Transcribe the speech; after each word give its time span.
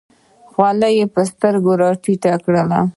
خولۍ 0.51 0.93
یې 0.99 1.05
په 1.13 1.21
سترګو 1.31 1.71
راټیټه 1.81 2.33
کړه. 2.43 2.61